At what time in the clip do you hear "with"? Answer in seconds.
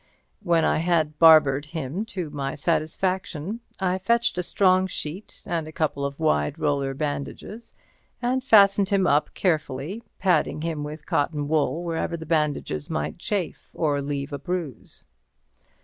10.83-11.05